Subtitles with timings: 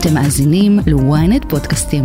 [0.00, 2.04] אתם מאזינים ל-ynet פודקאסטים.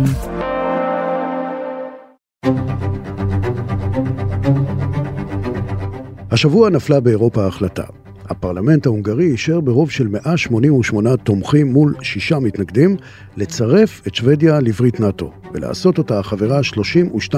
[6.30, 7.82] השבוע נפלה באירופה ההחלטה.
[8.30, 12.96] הפרלמנט ההונגרי אישר ברוב של 188 תומכים מול שישה מתנגדים
[13.36, 17.34] לצרף את שוודיה לברית נאט"ו ולעשות אותה החברה ה-32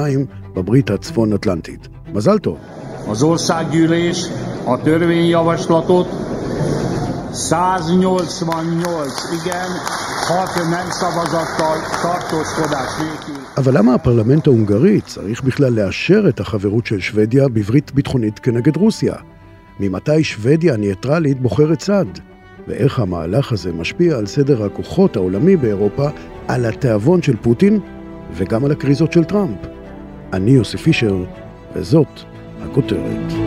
[0.54, 1.88] בברית הצפון-אטלנטית.
[2.14, 2.58] מזל טוב.
[3.08, 4.18] Az országgyűlés
[4.66, 6.06] a törvényjavaslatot
[7.36, 9.70] 188 igen,
[10.28, 13.34] 6 nem szavazattal tartózkodás nélkül.
[13.56, 19.14] אבל למה הפרלמנט ההונגרי צריך בכלל לאשר את החברות של שוודיה בברית ביטחונית כנגד רוסיה?
[19.80, 22.06] ממתי שוודיה ניטרלית בוחרת צד?
[22.68, 26.08] ואיך המהלך הזה משפיע על סדר הכוחות העולמי באירופה,
[26.48, 27.80] על התיאבון של פוטין
[28.34, 29.58] וגם על הקריזות של טראמפ?
[30.32, 31.24] אני יוסי פישר,
[31.74, 32.20] וזאת
[32.64, 33.45] הכותרת.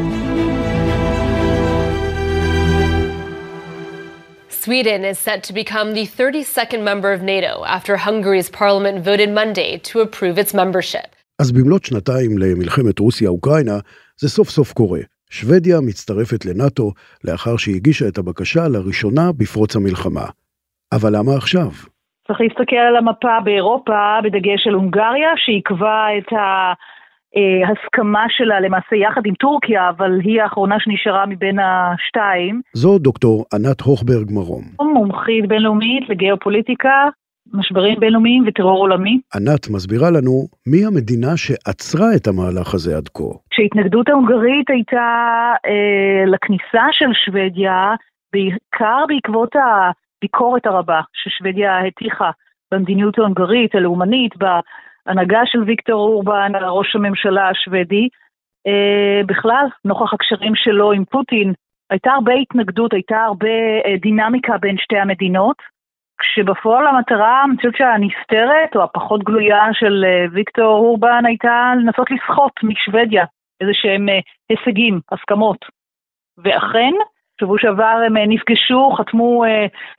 [4.66, 9.72] Sweden is set to become the 32nd member of NATO after Hungary's parliament voted Monday
[9.90, 11.16] to approve its membership.
[11.40, 13.78] אז במלאת שנתיים למלחמת רוסיה-אוקראינה,
[14.18, 15.00] זה סוף סוף קורה.
[15.30, 16.92] שוודיה מצטרפת לנאט"ו
[17.24, 20.26] לאחר שהיא הגישה את הבקשה לראשונה בפרוץ המלחמה.
[20.92, 21.70] אבל למה עכשיו?
[22.28, 26.34] צריך להסתכל על המפה באירופה, בדגש על הונגריה, שעיכבה את
[27.68, 32.62] ההסכמה שלה למעשה יחד עם טורקיה, אבל היא האחרונה שנשארה מבין השתיים.
[32.74, 34.64] זו דוקטור ענת הוכברג מרום.
[34.82, 37.10] מומחית בינלאומית לגיאופוליטיקה,
[37.54, 39.20] משברים בינלאומיים וטרור עולמי.
[39.36, 43.34] ענת מסבירה לנו מי המדינה שעצרה את המהלך הזה עד כה.
[43.50, 45.08] כשההתנגדות ההונגרית הייתה
[45.66, 47.96] אה, לכניסה של שוודיה,
[48.34, 52.32] בעיקר בעקבות הביקורת הרבה ששוודיה הטיחה
[52.72, 54.38] במדיניות ההונגרית הלאומנית,
[55.06, 58.08] בהנהגה של ויקטור אורבן, ראש הממשלה השוודי,
[58.68, 61.54] אה, בכלל, נוכח הקשרים שלו עם פוטין,
[61.90, 63.48] הייתה הרבה התנגדות, הייתה הרבה
[63.86, 65.56] אה, דינמיקה בין שתי המדינות.
[66.22, 72.64] כשבפועל המטרה, אני חושבת שהנסתרת, או הפחות גלויה של אה, ויקטור אורבן, הייתה לנסות לסחוט
[72.64, 73.26] משוודיה
[73.62, 74.06] איזה שהם
[74.50, 75.66] הישגים, הסכמות.
[76.38, 76.94] ואכן,
[77.42, 79.44] שבוע שעבר הם נפגשו, חתמו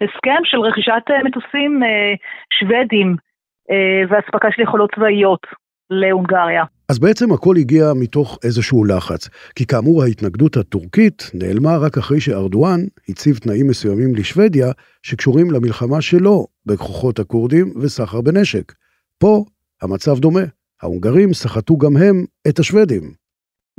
[0.01, 1.83] הסכם של רכישת מטוסים
[2.59, 3.17] שוודים
[4.11, 5.47] ואספקה של יכולות צבאיות
[5.91, 6.65] להונגריה.
[6.89, 12.81] אז בעצם הכל הגיע מתוך איזשהו לחץ, כי כאמור ההתנגדות הטורקית נעלמה רק אחרי שארדואן
[13.09, 14.71] הציב תנאים מסוימים לשוודיה
[15.03, 18.73] שקשורים למלחמה שלו בכוחות הכורדים וסחר בנשק.
[19.19, 19.45] פה
[19.83, 20.45] המצב דומה,
[20.83, 23.20] ההונגרים סחטו גם הם את השוודים.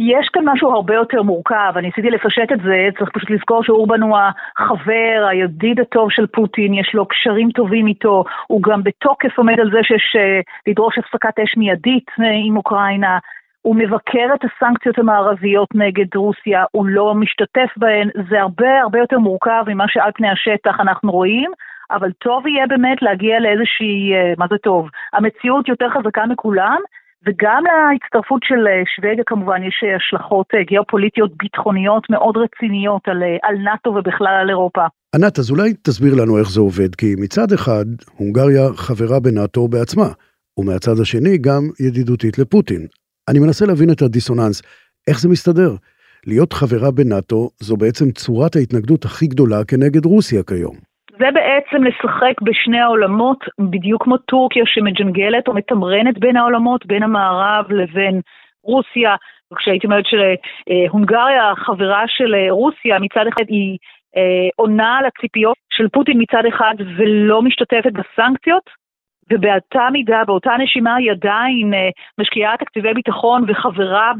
[0.03, 4.01] יש כאן משהו הרבה יותר מורכב, אני ניסיתי לפשט את זה, צריך פשוט לזכור שאורבן
[4.01, 4.17] הוא
[4.57, 9.71] החבר, הידיד הטוב של פוטין, יש לו קשרים טובים איתו, הוא גם בתוקף עומד על
[9.71, 13.19] זה שיש אה, לדרוש הפסקת אש מיידית אה, עם אוקראינה,
[13.61, 19.19] הוא מבקר את הסנקציות המערביות נגד רוסיה, הוא לא משתתף בהן, זה הרבה הרבה יותר
[19.19, 21.51] מורכב ממה שעל פני השטח אנחנו רואים.
[21.91, 26.77] אבל טוב יהיה באמת להגיע לאיזושהי, אה, מה זה טוב, המציאות יותר חזקה מכולם,
[27.25, 33.23] וגם להצטרפות של אה, שוודיה כמובן יש אה, השלכות אה, גיאופוליטיות ביטחוניות מאוד רציניות על,
[33.43, 34.81] על נאט"ו ובכלל על אירופה.
[35.15, 37.85] ענת, אז אולי תסביר לנו איך זה עובד, כי מצד אחד,
[38.17, 40.09] הונגריה חברה בנאט"ו בעצמה,
[40.57, 42.87] ומהצד השני גם ידידותית לפוטין.
[43.29, 44.61] אני מנסה להבין את הדיסוננס,
[45.07, 45.75] איך זה מסתדר?
[46.27, 50.90] להיות חברה בנאט"ו זו בעצם צורת ההתנגדות הכי גדולה כנגד רוסיה כיום.
[51.21, 57.65] זה בעצם לשחק בשני העולמות, בדיוק כמו טורקיה שמג'נגלת או מתמרנת בין העולמות, בין המערב
[57.71, 58.21] לבין
[58.63, 59.15] רוסיה.
[59.55, 63.77] כשהייתי אומרת שהונגריה, חברה של רוסיה, מצד אחד היא
[64.17, 68.69] אה, עונה על הציפיות של פוטין מצד אחד ולא משתתפת בסנקציות,
[69.31, 71.89] ובאותה מידה, באותה נשימה היא עדיין אה,
[72.19, 74.11] משקיעה תקציבי ביטחון וחברה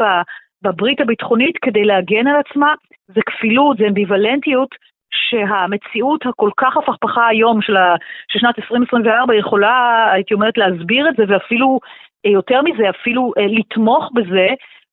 [0.63, 2.73] בברית הביטחונית כדי להגן על עצמה,
[3.07, 4.69] זה כפילות, זה אמביוולנטיות
[5.13, 7.75] שהמציאות הכל כך הפכפכה היום של,
[8.27, 11.79] שנת 2024 יכולה, הייתי אומרת, להסביר את זה ואפילו,
[12.25, 14.47] אה, יותר מזה, אפילו אה, לתמוך בזה,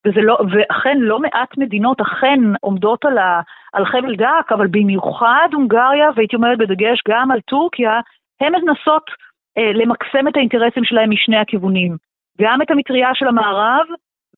[0.06, 3.40] וזה לא, ואכן לא מעט מדינות אכן עומדות על, ה,
[3.72, 8.00] על חבל דק, אבל במיוחד הונגריה, והייתי אומרת בדגש גם על טורקיה,
[8.40, 9.10] הן מנסות
[9.58, 11.96] אה, למקסם את האינטרסים שלהם משני הכיוונים.
[12.40, 13.86] גם את המטריה של המערב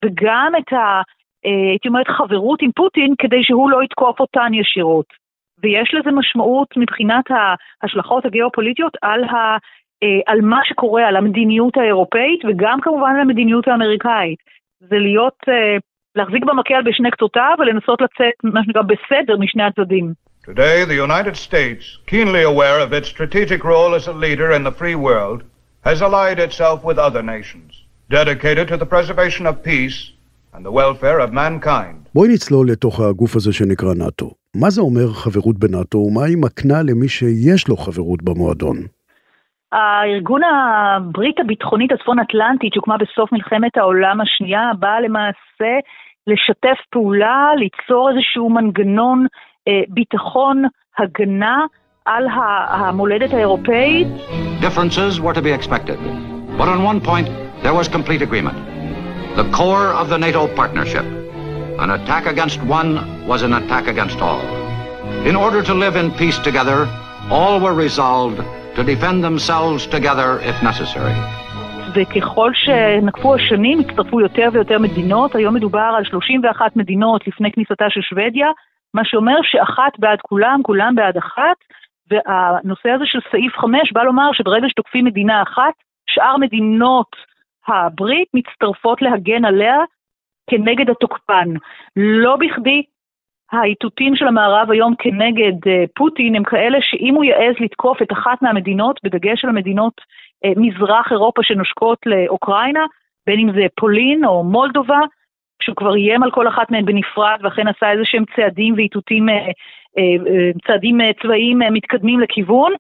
[0.05, 1.03] וגם את ה...
[1.47, 5.07] אה, הייתי אומרת חברות עם פוטין כדי שהוא לא יתקוף אותן ישירות.
[5.63, 9.57] ויש לזה משמעות מבחינת ההשלכות הגיאופוליטיות על, ה,
[10.03, 14.39] אה, על מה שקורה, על המדיניות האירופאית וגם כמובן על המדיניות האמריקאית.
[14.81, 15.77] זה להיות, אה,
[16.17, 20.13] להחזיק במקל בשני קצותיו ולנסות לצאת, מה שנקרא, בסדר משני הצדדים.
[20.43, 24.75] Today, the United States, keenly aware of its strategic role as a leader in the
[24.81, 25.43] free world,
[25.85, 27.71] has allied itself with other nations,
[28.11, 29.99] dedicated to the preservation of peace
[30.55, 32.09] and the welfare of mankind.
[32.15, 34.40] בואי נצלול לתוך הגוף הזה שנקרא נאט"ו.
[34.57, 38.77] מה זה אומר חברות בנאט"ו ומה היא מקנה למי שיש לו חברות במועדון?
[39.73, 45.73] הארגון הברית הביטחונית הצפון-אטלנטית שהוקמה בסוף מלחמת העולם השנייה באה למעשה
[46.27, 49.27] לשתף פעולה, ליצור איזשהו מנגנון
[49.69, 50.65] אה, ביטחון,
[50.99, 51.59] הגנה
[52.05, 52.27] על
[52.71, 54.07] המולדת האירופאית.
[54.61, 55.99] Differences were to be expected,
[56.59, 57.29] but on one point
[57.63, 58.57] there was complete agreement.
[59.37, 61.21] The core of the NATO partnership.
[61.85, 62.93] An attack against one
[63.27, 64.45] was an attack against all.
[65.31, 66.79] In order to live in peace together,
[67.31, 68.39] all were resolved
[68.77, 71.17] to defend themselves together if necessary.
[71.95, 78.01] וככל שנקפו השנים הצטרפו יותר ויותר מדינות, היום מדובר על 31 מדינות לפני כניסתה של
[78.01, 78.49] שוודיה,
[78.95, 81.57] מה שאומר שאחת בעד כולם, כולם בעד אחת,
[82.11, 85.75] והנושא הזה של סעיף 5 בא לומר שברגע שתוקפים מדינה אחת,
[86.07, 87.17] שאר מדינות
[87.69, 89.77] הברית מצטרפות להגן עליה
[90.51, 91.49] כנגד התוקפן.
[91.97, 92.83] לא בכדי
[93.53, 98.43] האיתותים של המערב היום כנגד uh, פוטין הם כאלה שאם הוא יעז לתקוף את אחת
[98.43, 100.01] מהמדינות, בדגש על המדינות
[100.47, 102.87] uh, מזרח אירופה שנושקות לאוקראינה,
[103.27, 105.01] בין אם זה פולין או מולדובה,
[105.59, 110.67] כשהוא כבר איים על כל אחת מהן בנפרד ואכן עשה איזה שהם צעדים ואיתותים, uh,
[110.67, 112.73] צעדים צבאיים מתקדמים לכיוון,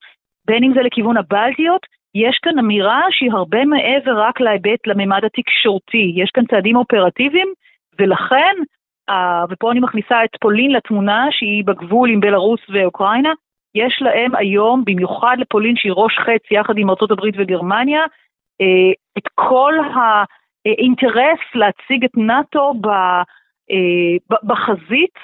[0.46, 6.12] בין אם זה לכיוון הבלטיות, יש כאן אמירה שהיא הרבה מעבר רק להיבט, לממד התקשורתי.
[6.16, 7.48] יש כאן צעדים אופרטיביים,
[7.98, 8.54] ולכן
[9.50, 13.32] ופה אני מכניסה את פולין לתמונה, שהיא בגבול עם בלארוס ואוקראינה,
[13.74, 18.00] יש להם היום, במיוחד לפולין שהיא ראש חץ יחד עם ארה"ב וגרמניה,
[18.60, 22.72] אה, את כל האינטרס להציג את נאט"ו
[23.70, 25.14] אה, בחזית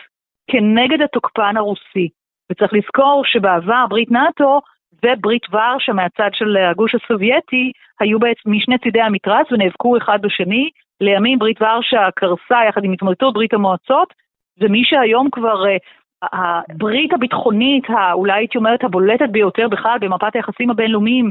[0.51, 2.09] כנגד התוקפן הרוסי.
[2.53, 4.61] וצריך לזכור שבעבר ברית נאט"ו
[5.05, 10.71] וברית ורשה מהצד של הגוש הסובייטי היו בעצם משני צידי המתרס ונאבקו אחד בשני,
[11.01, 14.15] לימים ברית ורשה קרסה יחד עם התמודדות ברית המועצות,
[14.61, 21.31] ומי שהיום כבר uh, הברית הביטחונית, אולי הייתי אומרת הבולטת ביותר בכלל במפת היחסים הבינלאומיים,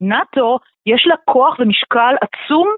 [0.00, 2.68] נאט"ו, יש לה כוח ומשקל עצום,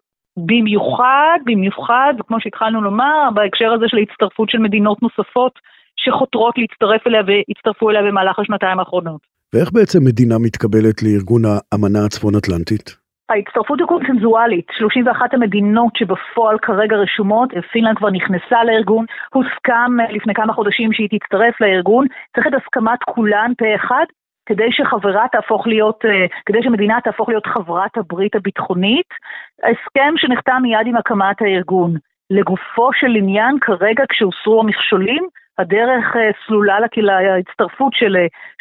[0.46, 5.58] במיוחד, במיוחד, וכמו שהתחלנו לומר, בהקשר הזה של ההצטרפות של מדינות נוספות
[5.96, 9.37] שחותרות להצטרף אליה והצטרפו אליה במהלך השנתיים האחרונות.
[9.54, 12.96] ואיך בעצם מדינה מתקבלת לארגון האמנה הצפון-אטלנטית?
[13.30, 19.04] ההצטרפות היא קונצנזואלית, 31 המדינות שבפועל כרגע רשומות, פינלנד כבר נכנסה לארגון,
[19.34, 24.04] הוסכם אה, לפני כמה חודשים שהיא תצטרף לארגון, צריך את הסכמת כולן פה אחד,
[24.48, 29.10] כדי שחברה תהפוך להיות, אה, כדי שמדינה תהפוך להיות חברת הברית הביטחונית,
[29.58, 31.96] הסכם שנחתם מיד עם הקמת הארגון.
[32.30, 35.24] לגופו של עניין, כרגע כשהוסרו המכשולים,
[35.58, 38.16] הדרך אה, סלולה להצטרפות של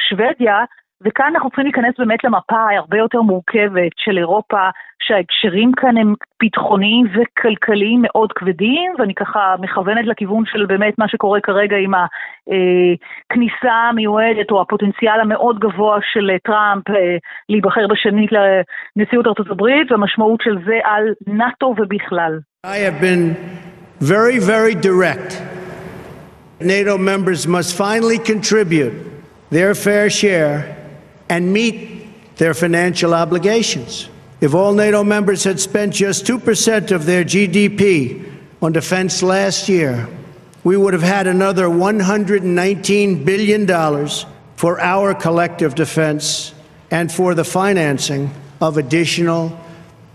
[0.10, 0.64] שוודיה,
[1.02, 4.70] וכאן אנחנו צריכים להיכנס באמת למפה הרבה יותר מורכבת של אירופה,
[5.04, 11.42] שההקשרים כאן הם ביטחוניים וכלכליים מאוד כבדים, ואני ככה מכוונת לכיוון של באמת מה שקורה
[11.42, 17.18] כרגע עם הכניסה המיועדת או הפוטנציאל המאוד גבוה של טראמפ אה,
[17.50, 18.30] להיבחר בשנית
[18.96, 22.40] לנשיאות ארצות הברית, והמשמעות של זה על נאט"ו ובכלל.
[22.66, 23.36] I have been
[24.02, 25.57] very, very direct.
[26.60, 29.12] NATO members must finally contribute
[29.50, 30.76] their fair share
[31.30, 34.10] and meet their financial obligations.
[34.42, 38.32] If all NATO members had spent just 2% of their GDP
[38.62, 40.08] on defense last year,
[40.64, 44.08] we would have had another $119 billion
[44.56, 46.54] for our collective defense
[46.92, 49.60] and for the financing of additional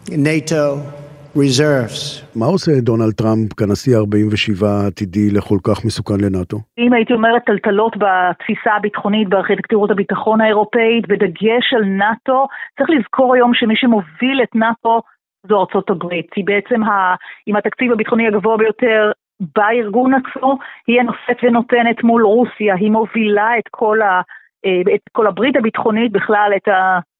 [0.08, 0.92] NATO
[1.36, 2.22] reserves.
[2.36, 6.56] מה עושה דונלד טראמפ כנשיא 47 העתידי לכל כך מסוכן לנאטו?
[6.78, 12.46] אם הייתי אומרת טלטלות בתפיסה הביטחונית, בארכיטקטורת הביטחון האירופאית, בדגש על נאטו,
[12.78, 15.00] צריך לזכור היום שמי שמוביל את נאטו
[15.48, 16.26] זו ארצות הברית.
[16.36, 17.14] היא בעצם ה,
[17.46, 19.10] עם התקציב הביטחוני הגבוה ביותר
[19.56, 24.20] בארגון עצמו, היא הנושאת ונותנת מול רוסיה, היא מובילה את כל, ה,
[24.64, 26.68] אה, את כל הברית הביטחונית, בכלל את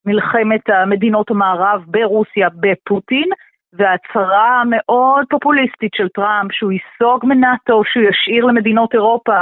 [0.07, 3.29] מלחמת המדינות המערב ברוסיה בפוטין.
[3.73, 9.37] וההצהרה המאוד פופוליסטית של טראמפ שהוא ייסוג מנאטו, שהוא ישאיר למדינות אירופה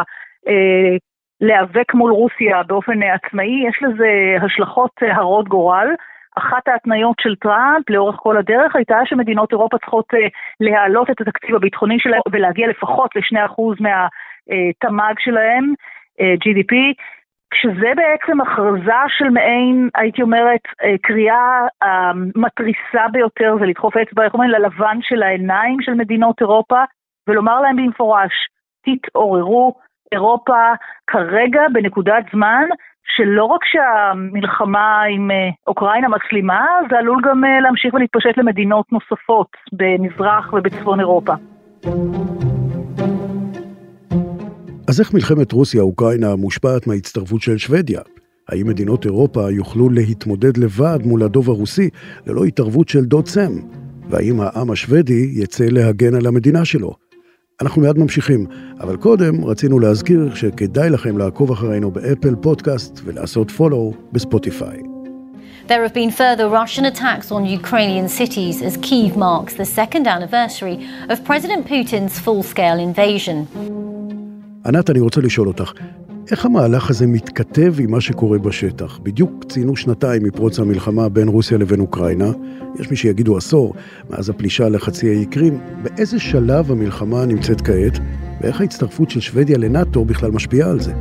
[0.49, 0.97] אה,
[1.41, 5.89] להיאבק מול רוסיה באופן עצמאי, יש לזה השלכות הרות גורל.
[6.39, 10.29] אחת ההתניות של טראמפ לאורך כל הדרך הייתה שמדינות אירופה צריכות אה,
[10.61, 15.75] להעלות את התקציב הביטחוני שלהם ולהגיע לפחות ל-2% מהתמ"ג שלהם,
[16.21, 16.75] אה, GDP,
[17.51, 24.35] כשזה בעצם הכרזה של מעין, הייתי אומרת, אה, קריאה המתריסה ביותר זה לדחוף אצבע, איך
[24.35, 26.85] אומרים, ללבן של העיניים של מדינות אירופה,
[27.29, 28.33] ולומר להם במפורש,
[28.85, 29.75] תתעוררו,
[30.13, 30.73] אירופה
[31.07, 32.65] כרגע בנקודת זמן
[33.17, 39.49] שלא רק שהמלחמה עם אה, אוקראינה מסלימה, זה עלול גם אה, להמשיך ולהתפשט למדינות נוספות
[39.73, 41.33] במזרח ובצפון אירופה.
[44.91, 48.01] אז איך מלחמת רוסיה-אוקראינה מושפעת מההצטרפות של שוודיה?
[48.49, 51.89] האם מדינות אירופה יוכלו להתמודד לבד מול הדוב הרוסי
[52.27, 53.53] ללא התערבות של דוד סם?
[54.09, 56.95] והאם העם השוודי יצא להגן על המדינה שלו?
[57.63, 58.47] אנחנו מיד ממשיכים,
[58.81, 64.79] אבל קודם רצינו להזכיר שכדאי לכם לעקוב אחרינו באפל פודקאסט ולעשות פולו בספוטיפיי.
[65.69, 70.77] There have been further Russian attacks on Ukrainian cities as Kiev marks the second anniversary
[71.13, 73.37] of President Putin's full-scale invasion.
[74.67, 75.73] ענת, אני רוצה לשאול אותך,
[76.31, 78.99] איך המהלך הזה מתכתב עם מה שקורה בשטח?
[78.99, 82.29] בדיוק ציינו שנתיים מפרוץ המלחמה בין רוסיה לבין אוקראינה,
[82.81, 83.75] יש מי שיגידו עשור,
[84.11, 87.99] מאז הפלישה לחצי האי קרים, באיזה שלב המלחמה נמצאת כעת,
[88.41, 90.93] ואיך ההצטרפות של שוודיה לנאט"ו בכלל משפיעה על זה?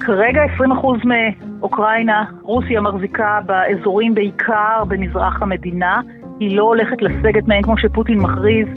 [0.00, 0.60] כרגע 20%
[1.04, 6.00] מאוקראינה, רוסיה מחזיקה באזורים בעיקר במזרח המדינה,
[6.40, 8.68] היא לא הולכת לסגת מהם כמו שפוטין מכריז.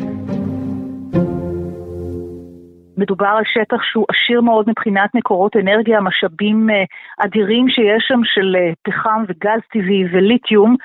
[3.01, 6.84] מדובר על שטח שהוא עשיר מאוד מבחינת מקורות אנרגיה, משאבים אה,
[7.25, 10.75] אדירים שיש שם של אה, פחם וגז טבעי וליתיום.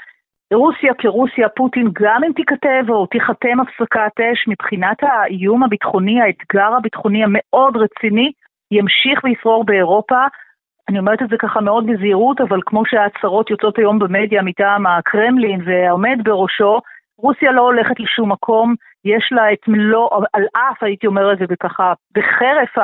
[0.54, 7.24] רוסיה כרוסיה, פוטין, גם אם תיכתב או תיחתם הפסקת אש, מבחינת האיום הביטחוני, האתגר הביטחוני
[7.24, 8.32] המאוד רציני,
[8.70, 10.20] ימשיך וישרור באירופה.
[10.88, 15.60] אני אומרת את זה ככה מאוד בזהירות, אבל כמו שההצהרות יוצאות היום במדיה מטעם הקרמלין
[15.64, 16.80] והעומד בראשו,
[17.18, 22.74] רוסיה לא הולכת לשום מקום, יש לה את מלוא, על אף הייתי אומרת, וככה בחרף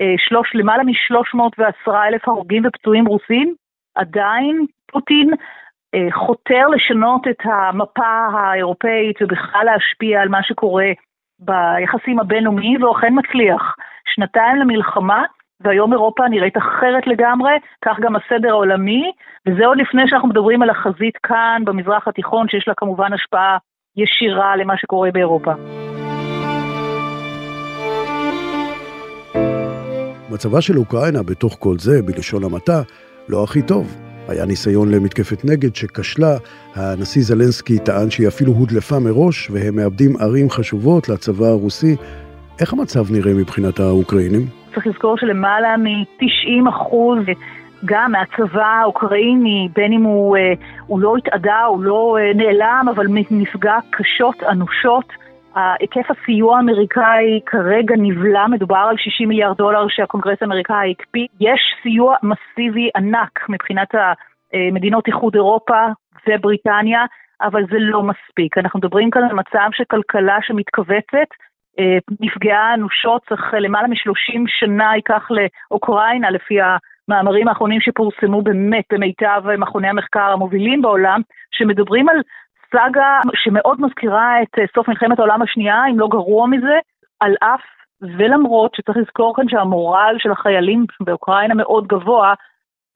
[0.00, 3.54] השלוש, למעלה מ-310 אלף הרוגים ופצועים רוסים,
[3.94, 5.30] עדיין פוטין
[5.94, 10.86] אה, חותר לשנות את המפה האירופאית ובכלל להשפיע על מה שקורה
[11.38, 13.74] ביחסים הבינלאומיים, והוא אכן מצליח.
[14.14, 15.24] שנתיים למלחמה,
[15.60, 17.52] והיום אירופה נראית אחרת לגמרי,
[17.84, 19.12] כך גם הסדר העולמי,
[19.46, 23.58] וזה עוד לפני שאנחנו מדברים על החזית כאן, במזרח התיכון, שיש לה כמובן השפעה
[23.96, 25.52] ישירה למה שקורה באירופה.
[30.30, 32.82] מצבה של אוקראינה בתוך כל זה, בלשון המעטה,
[33.28, 33.96] לא הכי טוב.
[34.28, 36.36] היה ניסיון למתקפת נגד שכשלה,
[36.74, 41.96] הנשיא זלנסקי טען שהיא אפילו הודלפה מראש, והם מאבדים ערים חשובות לצבא הרוסי.
[42.60, 44.42] איך המצב נראה מבחינת האוקראינים?
[44.74, 47.18] צריך לזכור שלמעלה מ-90 אחוז
[47.84, 50.52] גם מהצבא האוקראיני, בין אם הוא, אה,
[50.86, 55.04] הוא לא התאדה, הוא לא אה, נעלם, אבל נפגע קשות, אנושות.
[55.54, 61.26] היקף הסיוע האמריקאי כרגע נבלע, מדובר על 60 מיליארד דולר שהקונגרס האמריקאי הקפיא.
[61.40, 63.88] יש סיוע מסיבי ענק מבחינת
[64.72, 65.86] מדינות איחוד אירופה
[66.28, 67.04] ובריטניה,
[67.42, 68.58] אבל זה לא מספיק.
[68.58, 71.30] אנחנו מדברים כאן על מצב של כלכלה שמתכווצת,
[71.78, 76.58] אה, נפגעה אנושות, צריך למעלה מ-30 שנה ייקח לאוקראינה, לפי
[77.12, 82.16] המאמרים האחרונים שפורסמו באמת במיטב מכוני המחקר המובילים בעולם, שמדברים על
[82.72, 86.78] סאגה שמאוד מזכירה את אה, סוף מלחמת העולם השנייה, אם לא גרוע מזה,
[87.20, 87.60] על אף
[88.00, 92.34] ולמרות שצריך לזכור כאן שהמורל של החיילים באוקראינה מאוד גבוה,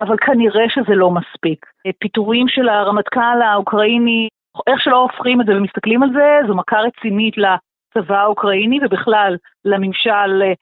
[0.00, 1.66] אבל כנראה שזה לא מספיק.
[1.86, 4.28] אה, פיטורים של הרמטכ"ל האוקראיני,
[4.66, 10.42] איך שלא הופכים את זה ומסתכלים על זה, זו מכה רצינית לצבא האוקראיני ובכלל לממשל
[10.42, 10.52] אה,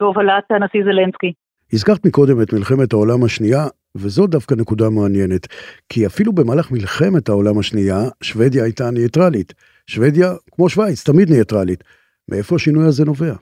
[0.00, 1.32] בהובלת הנשיא זלנסקי.
[1.72, 3.62] הזכרת מקודם את מלחמת העולם השנייה,
[3.96, 5.46] וזו דווקא נקודה מעניינת,
[5.88, 9.54] כי אפילו במהלך מלחמת העולם השנייה, שוודיה הייתה ניטרלית.
[9.90, 11.84] שוודיה, כמו שווייץ, תמיד ניטרלית.
[12.30, 13.34] מאיפה השינוי הזה נובע?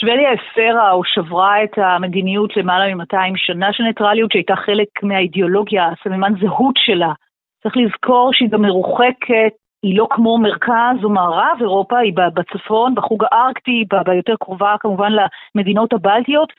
[0.00, 6.32] שוודיה הפרה או שברה את המדיניות למעלה מ-200 שנה של ניטרליות, שהייתה חלק מהאידיאולוגיה, הסממן
[6.40, 7.12] זהות שלה.
[7.62, 13.24] צריך לזכור שהיא גם מרוחקת, היא לא כמו מרכז או מערב אירופה, היא בצפון, בחוג
[13.24, 15.12] הארקטי, ביותר קרובה כמובן
[15.54, 16.52] למדינות הבלטיות,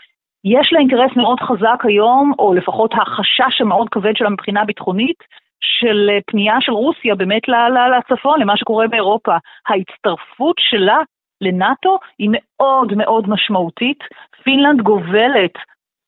[0.46, 5.24] יש לה אינטרס מאוד חזק היום, או לפחות החשש המאוד כבד שלה מבחינה ביטחונית,
[5.60, 9.36] של אה, פנייה של רוסיה באמת לצפון, למה שקורה באירופה.
[9.68, 10.98] ההצטרפות שלה
[11.42, 14.00] לנאט"ו היא מאוד מאוד משמעותית.
[14.44, 15.54] פינלנד גובלת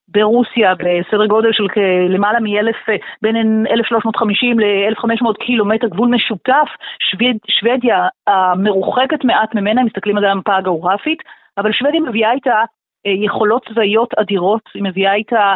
[0.08, 1.68] ברוסיה בסדר גודל של
[2.10, 2.92] למעלה מ-1,000,
[3.22, 6.70] בין 1,350 ל-1,500 קילומטר גבול משותף.
[7.00, 11.24] שווד, שוודיה המרוחקת מעט ממנה, מסתכלים על המפה הגיאוגרפית,
[11.58, 12.64] אבל שוודיה מביאה איתה אה,
[13.08, 15.56] יכולות צבאיות אדירות, היא מביאה איתה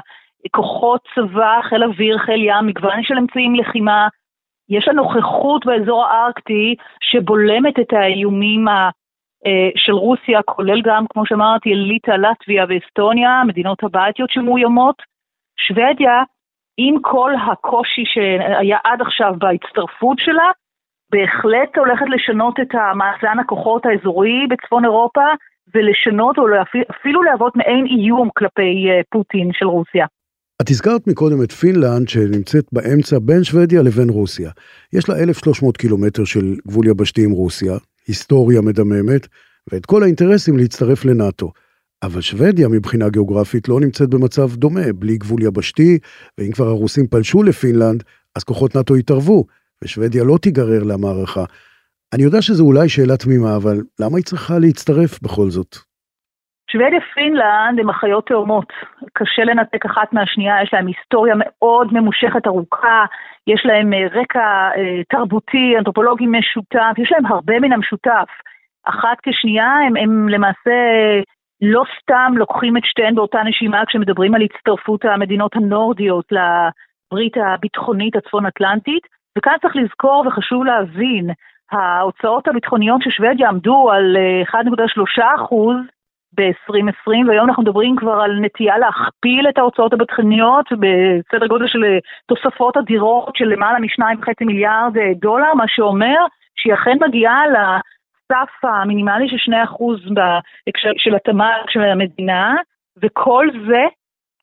[0.51, 4.07] כוחות צבא, חיל אוויר, חיל ים, מגוון של אמצעים לחימה.
[4.69, 8.89] יש לה נוכחות באזור הארקטי שבולמת את האיומים ה...
[9.45, 14.95] אה, של רוסיה, כולל גם, כמו שאמרתי, ליטא, לטביה ואסטוניה, המדינות הבלטיות שמאוימות.
[15.57, 16.23] שוודיה,
[16.77, 20.49] עם כל הקושי שהיה עד עכשיו בהצטרפות שלה,
[21.11, 25.25] בהחלט הולכת לשנות את המאזן הכוחות האזורי בצפון אירופה,
[25.75, 26.43] ולשנות או
[26.91, 30.05] אפילו להוות מעין איום כלפי אה, פוטין של רוסיה.
[30.61, 34.51] את הזכרת מקודם את פינלנד שנמצאת באמצע בין שוודיה לבין רוסיה.
[34.93, 37.73] יש לה 1,300 קילומטר של גבול יבשתי עם רוסיה,
[38.07, 39.27] היסטוריה מדממת,
[39.71, 41.51] ואת כל האינטרסים להצטרף לנאט"ו.
[42.03, 45.99] אבל שוודיה מבחינה גיאוגרפית לא נמצאת במצב דומה, בלי גבול יבשתי,
[46.37, 48.03] ואם כבר הרוסים פלשו לפינלנד,
[48.35, 49.45] אז כוחות נאט"ו התערבו,
[49.83, 51.43] ושוודיה לא תיגרר למערכה.
[52.13, 55.75] אני יודע שזו אולי שאלה תמימה, אבל למה היא צריכה להצטרף בכל זאת?
[56.71, 58.73] שוודיה פינלנד הם אחיות תאומות.
[59.13, 63.05] קשה לנתק אחת מהשנייה, יש להם היסטוריה מאוד ממושכת ארוכה,
[63.47, 68.29] יש להם אה, רקע אה, תרבותי, אנתרופולוגי משותף, יש להם הרבה מן המשותף.
[68.85, 70.77] אחת כשנייה הם, הם למעשה
[71.61, 79.03] לא סתם לוקחים את שתיהן באותה נשימה כשמדברים על הצטרפות המדינות הנורדיות לברית הביטחונית הצפון-אטלנטית,
[79.37, 81.29] וכאן צריך לזכור וחשוב להבין,
[81.71, 84.17] ההוצאות הביטחוניות של שוודיה עמדו על
[84.53, 85.75] 1.3 אה, אחוז
[86.33, 91.97] ב-2020, והיום אנחנו מדברים כבר על נטייה להכפיל את ההוצאות הביטחוניות בסדר גודל של אה,
[92.25, 96.25] תוספות אדירות של למעלה מ-2.5 מיליארד אה, דולר, מה שאומר
[96.55, 102.55] שהיא אכן מגיעה לסף המינימלי של 2% בהקשר של התמ"ג של המדינה,
[103.01, 103.83] וכל זה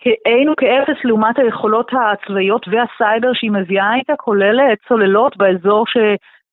[0.01, 5.97] כאין וכאפס לעומת היכולות הצבאיות והסייבר שהיא מביאה איתה, כולל צוללות באזור ש...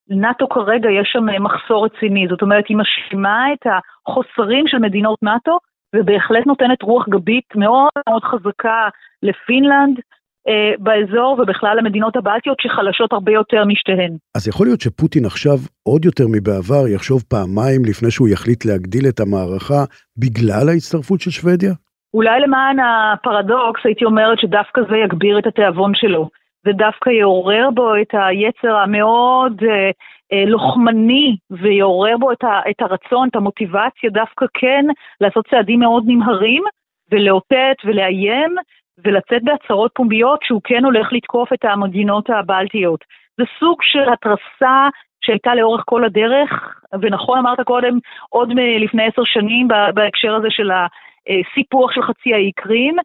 [0.10, 3.68] נאט"ו כרגע יש שם אה, מחסור רציני, זאת אומרת היא משלימה את
[4.08, 5.58] החוסרים של מדינות נאט"ו
[5.96, 8.90] ובהחלט נותנת רוח גבית מאוד מאוד חזקה
[9.24, 10.00] לפינלנד
[10.48, 14.18] אה, באזור ובכלל למדינות הבלטיות שחלשות הרבה יותר משתיהן.
[14.38, 19.20] אז יכול להיות שפוטין עכשיו עוד יותר מבעבר יחשוב פעמיים לפני שהוא יחליט להגדיל את
[19.20, 19.82] המערכה
[20.18, 21.74] בגלל ההצטרפות של שוודיה?
[22.14, 26.30] אולי למען הפרדוקס הייתי אומרת שדווקא זה יגביר את התיאבון שלו.
[26.66, 29.92] זה דווקא יעורר בו את היצר המאוד אה,
[30.34, 34.86] אה, לוחמני ויעורר בו את, ה, את הרצון, את המוטיבציה דווקא כן
[35.22, 36.64] לעשות צעדים מאוד נמהרים
[37.12, 38.56] ולאותת ולאיים
[39.04, 43.04] ולצאת בהצהרות פומביות שהוא כן הולך לתקוף את המדינות הבלטיות.
[43.38, 44.88] זה סוג של התרסה
[45.26, 47.98] שהייתה לאורך כל הדרך, ונכון אמרת קודם,
[48.30, 52.96] עוד לפני עשר שנים בהקשר הזה של הסיפוח של חצי האי קרים,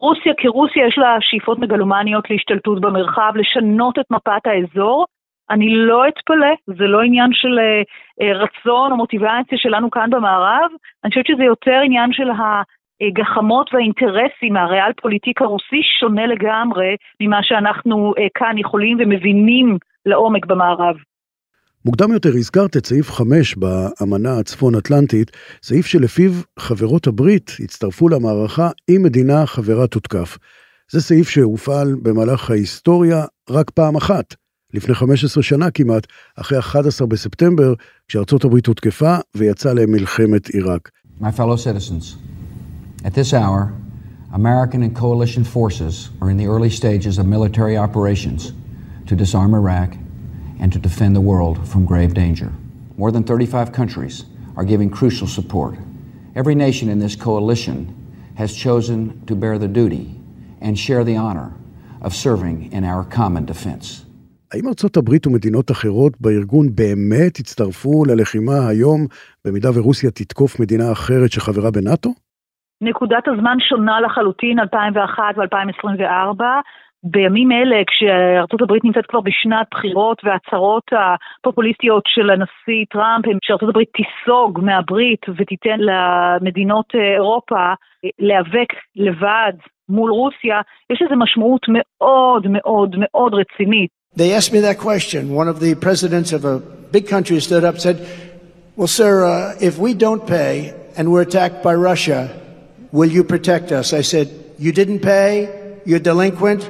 [0.00, 5.06] רוסיה כרוסיה יש לה שאיפות מגלומניות להשתלטות במרחב, לשנות את מפת האזור.
[5.50, 10.70] אני לא אתפלא, זה לא עניין של אה, רצון או מוטיבציה שלנו כאן במערב,
[11.04, 12.30] אני חושבת שזה יותר עניין של
[13.00, 20.96] הגחמות והאינטרסים, הריאל פוליטיק הרוסי שונה לגמרי ממה שאנחנו אה, כאן יכולים ומבינים לעומק במערב.
[21.86, 25.30] מוקדם יותר הזכרת את סעיף 5 באמנה הצפון-אטלנטית,
[25.62, 30.38] סעיף שלפיו חברות הברית הצטרפו למערכה אם מדינה חברה תותקף.
[30.92, 34.34] זה סעיף שהופעל במהלך ההיסטוריה רק פעם אחת,
[34.74, 37.74] לפני 15 שנה כמעט, אחרי 11 בספטמבר,
[38.08, 40.90] כשארצות הברית הותקפה ויצאה למלחמת עיראק.
[41.20, 42.16] My fellow citizens,
[43.04, 43.72] at this hour,
[44.32, 48.52] American and coalition forces are in the early stages of military operations
[49.08, 50.05] to disarm Iraq
[50.60, 52.50] and to defend the world from grave danger.
[52.96, 54.24] More than 35 countries
[54.56, 55.74] are giving crucial support.
[56.34, 57.78] Every nation in this coalition
[58.36, 60.06] has chosen to bear the duty
[60.60, 61.50] and share the honor
[62.02, 64.06] of serving in our common defense.
[64.52, 69.06] האם ארצות הברית ומדינות אחרות בארגון באמת יצטרפו ללחימה היום
[69.44, 72.10] במידה ורוסיה תתקוף מדינה אחרת שחברה בנאט"ו?
[72.80, 76.42] נקודת הזמן שונה לחלוטין, 2001 ו-2024.
[77.10, 83.68] בימים אלה, כשארצות הברית נמצאת כבר בשנת בחירות וההצהרות הפופוליסטיות של הנשיא טראמפ הם שארצות
[83.68, 87.72] הברית תיסוג מהברית ותיתן למדינות אירופה
[88.18, 89.52] להיאבק לבד
[89.88, 93.90] מול רוסיה, יש לזה משמעות מאוד מאוד מאוד רצינית.
[94.16, 95.34] They asked me that question.
[95.34, 96.58] One of the presidents of a
[96.90, 97.98] big country stood up and said,
[98.76, 102.20] Well, sir, uh, if we don't pay and we're attacked by Russia,
[102.92, 103.92] will you protect us?
[103.92, 104.26] I said,
[104.58, 105.32] You didn't pay?
[105.88, 106.62] You're delinquent?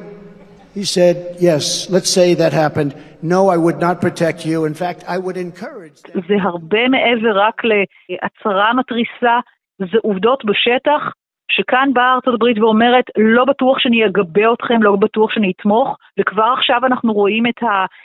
[0.76, 2.92] He said, yes, let's say that happened.
[3.22, 4.66] No, I would not protect you.
[4.70, 5.98] In fact, I would encourage.
[6.28, 9.40] זה הרבה מעבר רק להצהרה מתריסה,
[9.78, 11.12] זה עובדות בשטח,
[11.52, 16.54] שכאן באה ארצות הברית ואומרת, לא בטוח שאני אגבה אתכם, לא בטוח שאני אתמוך, וכבר
[16.58, 17.60] עכשיו אנחנו רואים את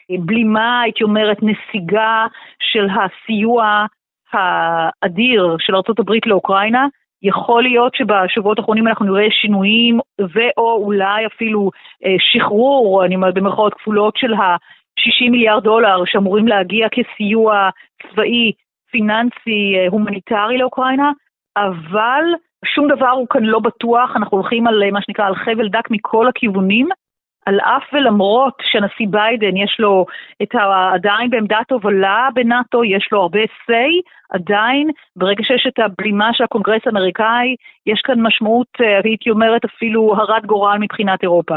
[0.09, 2.25] הבלימה, הייתי אומרת, נסיגה
[2.71, 3.85] של הסיוע
[4.33, 6.87] האדיר של ארצות הברית לאוקראינה.
[7.23, 11.69] יכול להיות שבשבועות האחרונים אנחנו נראה שינויים ו/או אולי אפילו
[12.05, 17.69] אה, שחרור, אני אומרת במרכאות כפולות, של ה-60 מיליארד דולר שאמורים להגיע כסיוע
[18.01, 18.51] צבאי,
[18.91, 21.11] פיננסי, אה, הומניטרי לאוקראינה,
[21.57, 22.23] אבל
[22.65, 25.91] שום דבר הוא כאן לא בטוח, אנחנו הולכים על אה, מה שנקרא על חבל דק
[25.91, 26.89] מכל הכיוונים.
[27.45, 30.05] על אף ולמרות שהנשיא ביידן יש לו
[30.43, 30.93] את ה...
[30.93, 33.91] עדיין בעמדת הובלה בנאטו, יש לו הרבה say,
[34.29, 40.15] עדיין ברגע שיש את הבלימה של הקונגרס האמריקאי, יש כאן משמעות, אה, הייתי אומרת אפילו
[40.15, 41.55] הרת גורל מבחינת אירופה.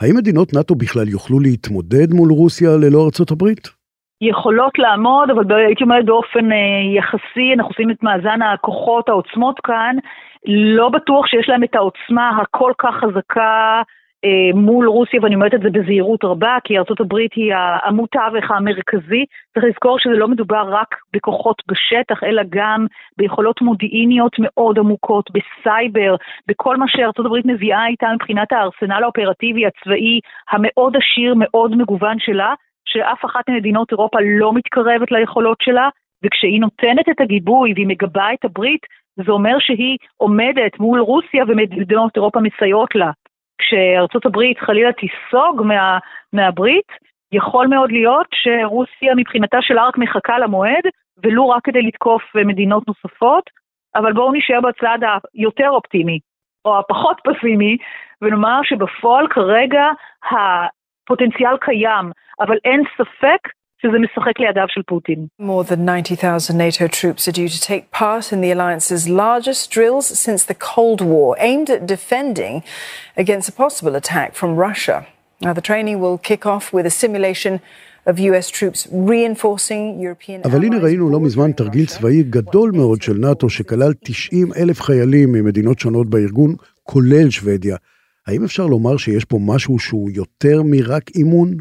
[0.00, 3.68] האם מדינות נאטו בכלל יוכלו להתמודד מול רוסיה ללא ארצות הברית?
[4.20, 9.96] יכולות לעמוד, אבל הייתי אומרת באופן אה, יחסי, אנחנו עושים את מאזן הכוחות, העוצמות כאן,
[10.46, 13.82] לא בטוח שיש להם את העוצמה הכל כך חזקה
[14.54, 17.54] מול רוסיה, ואני אומרת את זה בזהירות רבה, כי ארה"ב היא
[17.86, 19.24] עמוד תווך המרכזי.
[19.54, 22.86] צריך לזכור שזה לא מדובר רק בכוחות בשטח, אלא גם
[23.18, 26.16] ביכולות מודיעיניות מאוד עמוקות, בסייבר,
[26.48, 33.24] בכל מה שארה"ב מביאה איתה מבחינת הארסנל האופרטיבי הצבאי המאוד עשיר, מאוד מגוון שלה, שאף
[33.24, 35.88] אחת ממדינות אירופה לא מתקרבת ליכולות שלה,
[36.24, 38.86] וכשהיא נותנת את הגיבוי והיא מגבה את הברית,
[39.26, 43.10] זה אומר שהיא עומדת מול רוסיה ומדינות אירופה מסייעות לה.
[43.58, 45.98] כשארצות הברית חלילה תיסוג מה,
[46.32, 46.92] מהברית,
[47.32, 50.84] יכול מאוד להיות שרוסיה מבחינתה שלה רק מחכה למועד,
[51.22, 53.50] ולו רק כדי לתקוף מדינות נוספות,
[53.94, 54.98] אבל בואו נשאר בצד
[55.34, 56.18] היותר אופטימי,
[56.64, 57.76] או הפחות פסימי,
[58.22, 59.84] ונאמר שבפועל כרגע
[60.30, 63.48] הפוטנציאל קיים, אבל אין ספק
[63.84, 65.26] שזה משחק לידיו של פוטין.
[65.40, 70.06] More than 90,000 NATO troops are due to take part in the alliance's largest drills
[70.24, 72.54] since the Cold War, aimed at defending
[73.22, 74.98] against a possible attack from Russia.
[75.46, 77.54] Now, the training will kick off with a simulation
[78.08, 83.14] of US troops reinforcing European אבל הנה ראינו לא מזמן תרגיל צבאי גדול מאוד של
[83.18, 87.76] נאט"ו שכלל 90 אלף חיילים ממדינות שונות בארגון, כולל שוודיה.
[88.26, 91.56] האם אפשר לומר שיש פה משהו שהוא יותר מרק אימון?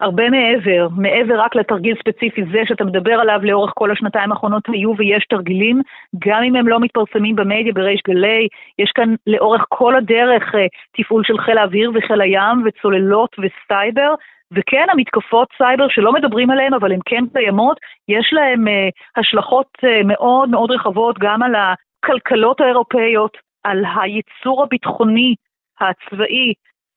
[0.00, 4.92] הרבה מעבר, מעבר רק לתרגיל ספציפי זה שאתה מדבר עליו לאורך כל השנתיים האחרונות היו
[4.98, 5.82] ויש תרגילים,
[6.18, 11.24] גם אם הם לא מתפרסמים במדיה בריש גלי, יש כאן לאורך כל הדרך אה, תפעול
[11.24, 14.14] של חיל האוויר וחיל הים וצוללות וסייבר,
[14.52, 18.70] וכן, המתקפות סייבר שלא מדברים עליהן, אבל הן כן קיימות, יש להן אה,
[19.16, 25.34] השלכות אה, מאוד מאוד רחבות גם על הכלכלות האירופאיות, על הייצור הביטחוני,
[25.80, 26.52] הצבאי,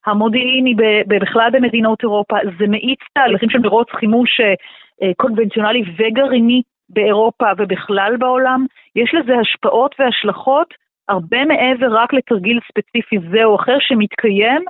[0.06, 0.76] המודיעיני
[1.08, 8.66] בכלל במדינות אירופה, זה מאיץ תהליכים של מרוץ חימוש אה, קונבנציונלי וגרעיני באירופה ובכלל בעולם.
[8.96, 10.74] יש לזה השפעות והשלכות
[11.10, 14.62] הרבה מעבר רק לתרגיל ספציפי זה או אחר שמתקיים,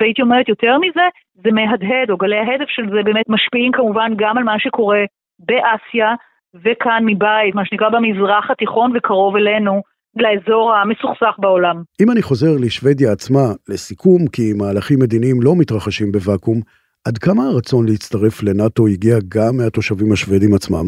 [0.00, 4.38] והייתי אומרת יותר מזה, זה מהדהד, או גלי ההדף של זה באמת משפיעים כמובן גם
[4.38, 5.04] על מה שקורה
[5.38, 6.14] באסיה
[6.54, 9.82] וכאן מבית, מה שנקרא במזרח התיכון וקרוב אלינו.
[10.16, 11.76] לאזור המסוכסך בעולם.
[12.02, 16.60] אם אני חוזר לשוודיה עצמה, לסיכום, כי מהלכים מדיניים לא מתרחשים בוואקום,
[17.08, 20.86] עד כמה הרצון להצטרף לנאט"ו הגיע גם מהתושבים השוודים עצמם?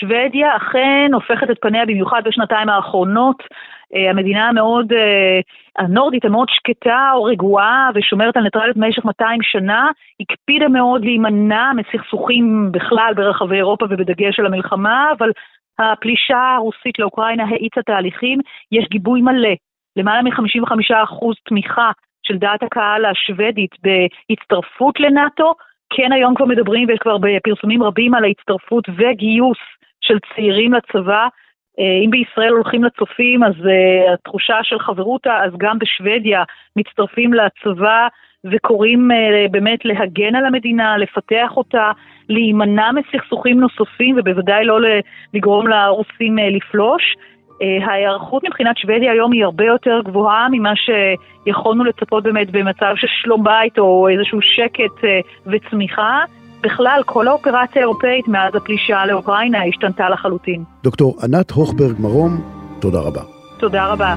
[0.00, 3.42] שוודיה אכן הופכת את פניה במיוחד בשנתיים האחרונות.
[3.94, 5.40] אה, המדינה המאוד, אה,
[5.84, 9.90] הנורדית המאוד שקטה או רגועה ושומרת על ניטרליות במשך 200 שנה,
[10.20, 15.30] הקפידה מאוד להימנע מסכסוכים בכלל ברחבי אירופה ובדגש על המלחמה, אבל
[15.78, 18.38] הפלישה הרוסית לאוקראינה האיצה תהליכים,
[18.72, 19.54] יש גיבוי מלא,
[19.96, 21.90] למעלה מ-55% תמיכה
[22.22, 25.54] של דעת הקהל השוודית בהצטרפות לנאט"ו.
[25.90, 29.58] כן, היום כבר מדברים ויש כבר פרסומים רבים על ההצטרפות וגיוס
[30.00, 31.28] של צעירים לצבא.
[31.78, 36.42] אה, אם בישראל הולכים לצופים, אז uh, התחושה של חברותה, אז גם בשוודיה
[36.76, 38.08] מצטרפים לצבא
[38.52, 41.90] וקוראים uh, באמת להגן על המדינה, לפתח אותה,
[42.28, 44.78] להימנע מסכסוכים נוספים ובוודאי לא
[45.34, 47.02] לגרום לרוסים uh, לפלוש.
[47.50, 53.06] Uh, ההיערכות מבחינת שוודיה היום היא הרבה יותר גבוהה ממה שיכולנו לצפות באמת במצב של
[53.22, 55.08] שלום בית או איזשהו שקט
[55.46, 56.24] וצמיחה.
[56.62, 60.64] בכלל, כל האופרציה האירופאית מאז הפלישה לאוקראינה השתנתה לחלוטין.
[60.82, 62.30] דוקטור ענת הוכברג מרום,
[62.80, 63.22] תודה רבה.
[63.58, 64.14] תודה רבה.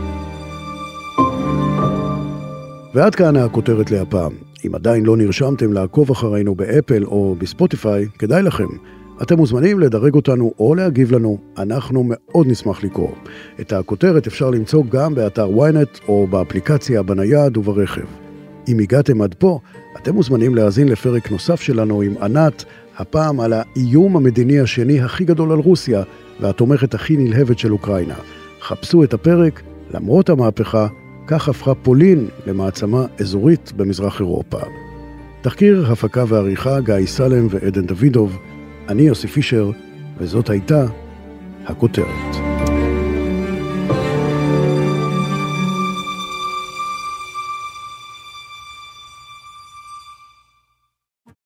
[2.94, 4.32] ועד כאן הכותרת להפעם.
[4.66, 8.68] אם עדיין לא נרשמתם לעקוב אחרינו באפל או בספוטיפיי, כדאי לכם.
[9.22, 13.12] אתם מוזמנים לדרג אותנו או להגיב לנו, אנחנו מאוד נשמח לקרוא.
[13.62, 18.06] את הכותרת אפשר למצוא גם באתר ynet או באפליקציה בנייד וברכב.
[18.68, 19.60] אם הגעתם עד פה,
[19.98, 22.64] אתם מוזמנים להאזין לפרק נוסף שלנו עם ענת,
[22.98, 26.04] הפעם על האיום המדיני השני הכי גדול על רוסיה
[26.40, 28.16] והתומכת הכי נלהבת של אוקראינה.
[28.62, 29.62] חפשו את הפרק,
[29.94, 30.88] למרות המהפכה,
[31.32, 34.58] כך הפכה פולין למעצמה אזורית במזרח אירופה.
[35.42, 38.38] תחקיר, הפקה ועריכה גיא סלם ועדן דוידוב,
[38.88, 39.72] אני יוסי פישר,
[40.18, 40.86] וזאת הייתה
[41.66, 42.49] הכותרת.